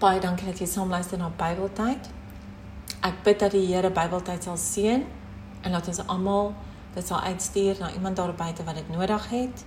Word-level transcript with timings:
Baie 0.00 0.16
dankie 0.16 0.46
dat 0.48 0.56
jy 0.56 0.64
saam 0.64 0.88
luister 0.88 1.18
na 1.20 1.26
Bybeltyd. 1.36 2.06
Ek 3.04 3.18
bid 3.20 3.42
dat 3.42 3.52
die 3.52 3.66
Here 3.68 3.90
Bybeltyd 3.92 4.46
sal 4.46 4.56
seën 4.56 5.04
en 5.60 5.76
laat 5.76 5.90
ons 5.92 6.00
almal 6.14 6.54
dit 6.94 7.04
sal 7.04 7.20
uitstuur 7.20 7.82
na 7.82 7.90
iemand 7.92 8.16
daar 8.16 8.32
buite 8.32 8.64
wat 8.64 8.80
dit 8.80 8.88
nodig 8.88 9.28
het 9.28 9.66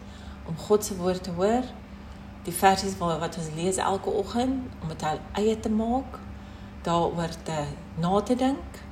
om 0.49 0.57
God 0.57 0.89
se 0.89 0.97
woord 0.97 1.23
te 1.29 1.35
hoor. 1.37 1.69
Die 2.49 2.55
versies 2.63 2.97
wat 2.97 3.37
ons 3.37 3.53
lees 3.59 3.77
elke 3.77 4.09
oggend 4.09 4.73
om 4.81 4.89
dit 4.89 5.05
eie 5.37 5.53
te 5.59 5.69
maak, 5.69 6.17
daaroor 6.81 7.37
te 7.45 7.61
na 8.01 8.17
te 8.25 8.33
dink, 8.35 8.83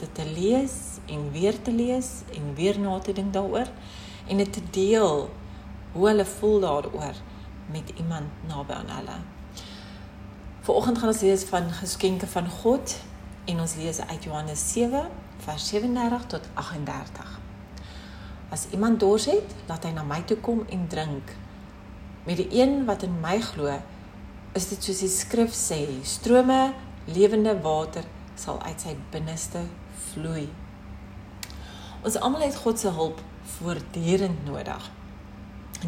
dit 0.00 0.14
te 0.14 0.24
lees 0.24 1.02
en 1.04 1.30
weer 1.36 1.62
te 1.62 1.72
lees 1.84 2.22
en 2.32 2.54
weer 2.56 2.80
na 2.80 2.96
te 2.98 3.12
dink 3.12 3.36
daaroor 3.36 3.68
en 4.24 4.40
dit 4.40 4.52
te 4.52 4.64
deel 4.72 5.28
hoe 5.92 6.08
hulle 6.08 6.24
voel 6.38 6.62
daaroor 6.64 7.26
met 7.76 7.98
iemand 8.00 8.48
naby 8.48 8.72
aan 8.72 8.96
hulle. 9.02 9.24
Vanoggend 10.68 10.98
gaan 10.98 11.08
ons 11.08 11.20
lees 11.24 11.42
van 11.48 11.70
geskenke 11.72 12.26
van 12.28 12.48
God 12.50 12.92
en 13.48 13.60
ons 13.60 13.74
lees 13.80 14.00
uit 14.00 14.24
Johannes 14.24 14.62
7 14.72 15.06
vers 15.40 15.68
37 15.68 16.26
tot 16.28 16.48
38. 16.60 17.30
As 18.52 18.66
iemand 18.76 19.00
dors 19.00 19.24
het, 19.32 19.54
laat 19.70 19.86
hy 19.88 19.94
na 19.96 20.04
my 20.04 20.18
toe 20.28 20.36
kom 20.44 20.60
en 20.68 20.82
drink. 20.92 21.32
Met 22.26 22.36
die 22.42 22.60
een 22.60 22.84
wat 22.84 23.06
in 23.08 23.16
my 23.22 23.38
glo, 23.46 23.78
is 24.52 24.68
dit 24.68 24.84
soos 24.84 25.00
die 25.06 25.08
skrif 25.08 25.56
sê, 25.56 25.80
strome 26.04 26.74
lewende 27.16 27.56
water 27.64 28.04
sal 28.36 28.60
uit 28.68 28.84
sy 28.84 28.92
binneste 29.16 29.64
vloei. 30.10 30.50
Ons 32.04 32.20
almal 32.20 32.44
het 32.44 32.60
God 32.60 32.84
se 32.84 32.92
hulp 32.92 33.24
voortdurend 33.56 34.44
nodig. 34.44 34.92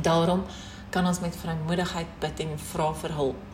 Daarom 0.00 0.48
kan 0.88 1.04
ons 1.04 1.20
met 1.20 1.36
vrymoedigheid 1.44 2.18
bid 2.24 2.46
en 2.48 2.58
vra 2.72 2.90
vir 3.04 3.18
hulp. 3.20 3.46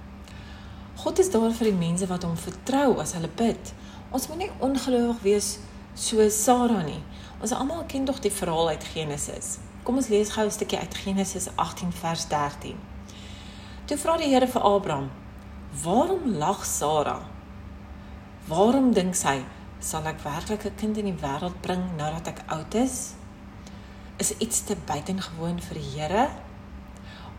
God 0.97 1.19
is 1.19 1.29
daar 1.31 1.53
vir 1.53 1.69
die 1.69 1.77
mense 1.77 2.07
wat 2.09 2.25
hom 2.25 2.37
vertrou 2.41 2.97
as 3.03 3.13
hulle 3.13 3.29
bid. 3.37 3.73
Ons 4.17 4.31
moet 4.31 4.47
nie 4.47 4.53
ongelowig 4.65 5.19
wees 5.27 5.49
soos 5.93 6.39
Sara 6.41 6.81
nie. 6.87 7.03
Ons 7.37 7.53
almal 7.53 7.83
ken 7.91 8.07
tog 8.09 8.23
die 8.25 8.33
verhaal 8.33 8.73
uit 8.73 8.87
Genesis. 8.95 9.59
Kom 9.85 10.01
ons 10.01 10.09
lees 10.09 10.33
gou 10.33 10.47
'n 10.47 10.51
stukkie 10.51 10.79
uit 10.79 10.95
Genesis 11.05 11.49
18 11.57 11.93
vers 11.93 12.25
13. 12.29 12.79
Toe 13.87 13.99
vra 13.99 14.17
die 14.17 14.33
Here 14.33 14.47
vir 14.47 14.63
Abraham: 14.63 15.11
"Waarom 15.85 16.33
lag 16.39 16.65
Sara? 16.65 17.21
Waarom 18.49 18.93
dink 18.93 19.15
sy 19.15 19.45
sal 19.81 20.07
ek 20.07 20.25
werklik 20.25 20.65
'n 20.65 20.77
kind 20.77 20.97
in 20.97 21.05
die 21.05 21.21
wêreld 21.23 21.61
bring 21.61 21.97
nadat 21.97 22.29
ek 22.29 22.45
oud 22.47 22.75
is? 22.75 23.15
Is 24.19 24.35
iets 24.39 24.61
te 24.65 24.77
buitengewoon 24.87 25.61
vir 25.61 25.75
die 25.75 26.01
Here? 26.01 26.29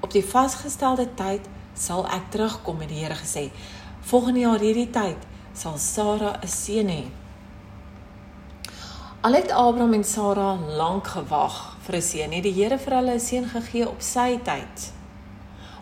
Op 0.02 0.12
die 0.12 0.24
vasgestelde 0.24 1.14
tyd 1.16 1.50
sal 1.80 2.06
ek 2.08 2.32
terugkom 2.32 2.78
met 2.78 2.90
die 2.90 3.04
Here 3.04 3.16
gesê. 3.16 3.50
Volgende 4.02 4.40
jaar 4.40 4.60
hierdie 4.60 4.90
tyd 4.90 5.18
sal 5.54 5.78
Sara 5.78 6.40
'n 6.42 6.48
seun 6.48 6.88
hê. 6.88 7.04
Al 9.22 9.34
het 9.34 9.52
Abraham 9.52 9.94
en 9.94 10.04
Sara 10.04 10.58
lank 10.78 11.08
gewag 11.08 11.78
vir 11.86 11.96
'n 11.96 12.02
seun, 12.02 12.32
het 12.32 12.44
die 12.44 12.54
Here 12.54 12.78
vir 12.78 12.94
hulle 12.94 13.14
'n 13.14 13.20
seun 13.20 13.46
gegee 13.46 13.90
op 13.90 14.02
sy 14.02 14.40
tyd. 14.44 14.92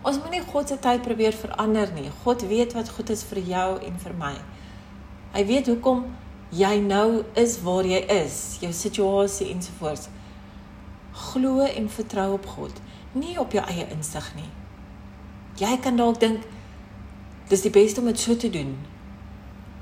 Ons 0.03 0.19
moenie 0.21 0.41
God 0.41 0.67
se 0.67 0.77
tyd 0.79 1.02
probeer 1.02 1.33
verander 1.33 1.91
nie. 1.93 2.11
God 2.23 2.41
weet 2.41 2.73
wat 2.73 2.89
goed 2.89 3.09
is 3.09 3.23
vir 3.23 3.39
jou 3.39 3.80
en 3.81 3.99
vir 3.99 4.13
my. 4.13 4.35
Hy 5.33 5.45
weet 5.45 5.67
hoekom 5.67 6.05
jy 6.52 6.80
nou 6.80 7.23
is 7.33 7.61
waar 7.61 7.83
jy 7.83 8.05
is, 8.23 8.57
jou 8.61 8.71
situasie 8.73 9.49
ensovoorts. 9.53 10.07
Glo 11.11 11.59
en 11.59 11.89
vertrou 11.89 12.33
op 12.33 12.45
God, 12.45 12.81
nie 13.11 13.39
op 13.39 13.52
jou 13.52 13.63
eie 13.65 13.87
insig 13.89 14.35
nie. 14.35 14.64
Jy 15.56 15.78
kan 15.80 15.95
dalk 15.95 16.20
dink 16.20 16.44
dis 17.48 17.61
die 17.64 17.72
beste 17.72 18.02
om 18.02 18.09
dit 18.09 18.20
so 18.20 18.36
te 18.36 18.50
doen. 18.50 18.75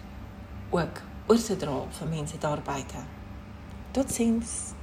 ook 0.70 1.02
oor 1.28 1.40
te 1.40 1.56
dra 1.56 1.84
vir 1.90 2.08
mense 2.08 2.38
daar 2.38 2.62
buite. 2.62 2.98
Totsiens. 3.92 4.74